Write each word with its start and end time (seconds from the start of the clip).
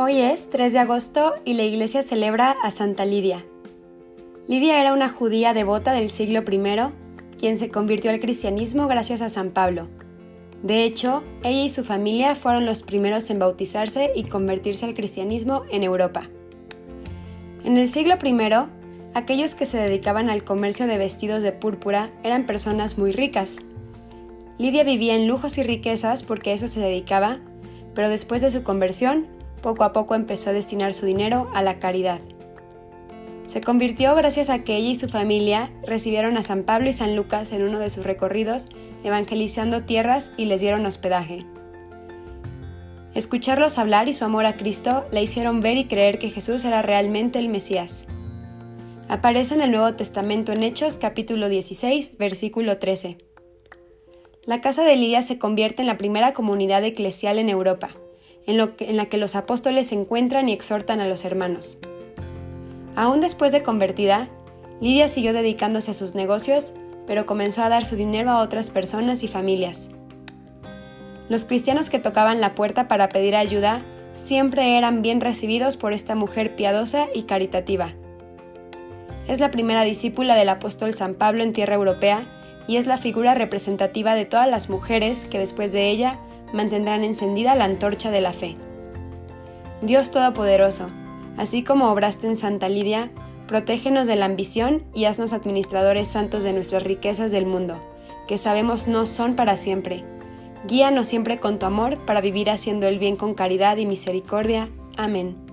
Hoy 0.00 0.20
es 0.20 0.48
3 0.50 0.72
de 0.72 0.78
agosto 0.78 1.34
y 1.44 1.54
la 1.54 1.64
iglesia 1.64 2.04
celebra 2.04 2.54
a 2.62 2.70
Santa 2.70 3.04
Lidia. 3.04 3.44
Lidia 4.46 4.80
era 4.80 4.92
una 4.92 5.08
judía 5.08 5.54
devota 5.54 5.90
del 5.90 6.10
siglo 6.10 6.44
I, 6.48 7.36
quien 7.36 7.58
se 7.58 7.68
convirtió 7.68 8.12
al 8.12 8.20
cristianismo 8.20 8.86
gracias 8.86 9.22
a 9.22 9.28
San 9.28 9.50
Pablo. 9.50 9.88
De 10.62 10.84
hecho, 10.84 11.24
ella 11.42 11.64
y 11.64 11.68
su 11.68 11.82
familia 11.82 12.36
fueron 12.36 12.64
los 12.64 12.84
primeros 12.84 13.28
en 13.30 13.40
bautizarse 13.40 14.12
y 14.14 14.22
convertirse 14.22 14.86
al 14.86 14.94
cristianismo 14.94 15.64
en 15.68 15.82
Europa. 15.82 16.30
En 17.64 17.76
el 17.76 17.88
siglo 17.88 18.14
I, 18.22 18.52
aquellos 19.14 19.56
que 19.56 19.66
se 19.66 19.78
dedicaban 19.78 20.30
al 20.30 20.44
comercio 20.44 20.86
de 20.86 20.96
vestidos 20.96 21.42
de 21.42 21.50
púrpura 21.50 22.12
eran 22.22 22.46
personas 22.46 22.98
muy 22.98 23.10
ricas. 23.10 23.56
Lidia 24.58 24.84
vivía 24.84 25.16
en 25.16 25.26
lujos 25.26 25.58
y 25.58 25.64
riquezas 25.64 26.22
porque 26.22 26.52
eso 26.52 26.68
se 26.68 26.78
dedicaba, 26.78 27.40
pero 27.96 28.08
después 28.08 28.42
de 28.42 28.52
su 28.52 28.62
conversión 28.62 29.37
poco 29.58 29.84
a 29.84 29.92
poco 29.92 30.14
empezó 30.14 30.50
a 30.50 30.52
destinar 30.52 30.94
su 30.94 31.06
dinero 31.06 31.50
a 31.54 31.62
la 31.62 31.78
caridad. 31.78 32.20
Se 33.46 33.62
convirtió 33.62 34.14
gracias 34.14 34.50
a 34.50 34.58
que 34.62 34.76
ella 34.76 34.90
y 34.90 34.94
su 34.94 35.08
familia 35.08 35.70
recibieron 35.86 36.36
a 36.36 36.42
San 36.42 36.64
Pablo 36.64 36.90
y 36.90 36.92
San 36.92 37.16
Lucas 37.16 37.50
en 37.52 37.62
uno 37.62 37.78
de 37.78 37.88
sus 37.88 38.04
recorridos, 38.04 38.68
evangelizando 39.04 39.84
tierras 39.84 40.32
y 40.36 40.44
les 40.44 40.60
dieron 40.60 40.84
hospedaje. 40.84 41.46
Escucharlos 43.14 43.78
hablar 43.78 44.06
y 44.08 44.12
su 44.12 44.26
amor 44.26 44.44
a 44.44 44.56
Cristo 44.58 45.06
le 45.12 45.22
hicieron 45.22 45.62
ver 45.62 45.78
y 45.78 45.86
creer 45.86 46.18
que 46.18 46.30
Jesús 46.30 46.62
era 46.64 46.82
realmente 46.82 47.38
el 47.38 47.48
Mesías. 47.48 48.04
Aparece 49.08 49.54
en 49.54 49.62
el 49.62 49.70
Nuevo 49.70 49.94
Testamento 49.94 50.52
en 50.52 50.62
Hechos 50.62 50.98
capítulo 50.98 51.48
16, 51.48 52.18
versículo 52.18 52.76
13. 52.76 53.16
La 54.44 54.60
casa 54.60 54.84
de 54.84 54.94
Lidia 54.96 55.22
se 55.22 55.38
convierte 55.38 55.80
en 55.80 55.88
la 55.88 55.96
primera 55.96 56.34
comunidad 56.34 56.84
eclesial 56.84 57.38
en 57.38 57.48
Europa 57.48 57.94
en, 58.48 58.96
la 58.96 59.06
que 59.06 59.18
los 59.18 59.36
apóstoles 59.36 59.88
se 59.88 59.94
encuentran 59.94 60.48
y 60.48 60.52
exhortan 60.52 61.00
a 61.00 61.06
los 61.06 61.24
hermanos. 61.24 61.78
Aún 62.96 63.20
después 63.20 63.52
de 63.52 63.62
convertida, 63.62 64.28
Lidia 64.80 65.08
siguió 65.08 65.32
dedicándose 65.34 65.90
a 65.90 65.94
sus 65.94 66.14
negocios, 66.14 66.72
pero 67.06 67.26
comenzó 67.26 67.62
a 67.62 67.68
dar 67.68 67.84
su 67.84 67.94
dinero 67.94 68.30
a 68.30 68.40
otras 68.40 68.70
personas 68.70 69.22
y 69.22 69.28
familias. 69.28 69.90
Los 71.28 71.44
cristianos 71.44 71.90
que 71.90 71.98
tocaban 71.98 72.40
la 72.40 72.54
puerta 72.54 72.88
para 72.88 73.10
pedir 73.10 73.36
ayuda 73.36 73.82
siempre 74.14 74.78
eran 74.78 75.02
bien 75.02 75.20
recibidos 75.20 75.76
por 75.76 75.92
esta 75.92 76.14
mujer 76.14 76.56
piadosa 76.56 77.08
y 77.14 77.24
caritativa. 77.24 77.92
Es 79.28 79.40
la 79.40 79.50
primera 79.50 79.82
discípula 79.82 80.34
del 80.36 80.48
apóstol 80.48 80.94
San 80.94 81.14
Pablo 81.14 81.42
en 81.42 81.52
tierra 81.52 81.74
europea 81.74 82.26
y 82.66 82.78
es 82.78 82.86
la 82.86 82.96
figura 82.96 83.34
representativa 83.34 84.14
de 84.14 84.24
todas 84.24 84.48
las 84.48 84.70
mujeres 84.70 85.26
que 85.26 85.38
después 85.38 85.70
de 85.72 85.90
ella 85.90 86.18
mantendrán 86.52 87.04
encendida 87.04 87.54
la 87.54 87.64
antorcha 87.64 88.10
de 88.10 88.20
la 88.20 88.32
fe. 88.32 88.56
Dios 89.82 90.10
Todopoderoso, 90.10 90.90
así 91.36 91.62
como 91.62 91.90
obraste 91.90 92.26
en 92.26 92.36
Santa 92.36 92.68
Lidia, 92.68 93.10
protégenos 93.46 94.06
de 94.06 94.16
la 94.16 94.26
ambición 94.26 94.84
y 94.94 95.06
haznos 95.06 95.32
administradores 95.32 96.08
santos 96.08 96.42
de 96.42 96.52
nuestras 96.52 96.82
riquezas 96.82 97.30
del 97.30 97.46
mundo, 97.46 97.80
que 98.26 98.38
sabemos 98.38 98.88
no 98.88 99.06
son 99.06 99.34
para 99.34 99.56
siempre. 99.56 100.04
Guíanos 100.66 101.06
siempre 101.08 101.38
con 101.40 101.58
tu 101.58 101.66
amor 101.66 101.98
para 102.04 102.20
vivir 102.20 102.50
haciendo 102.50 102.86
el 102.86 102.98
bien 102.98 103.16
con 103.16 103.34
caridad 103.34 103.76
y 103.76 103.86
misericordia. 103.86 104.68
Amén. 104.96 105.47